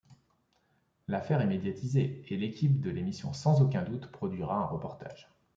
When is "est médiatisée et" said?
1.41-2.35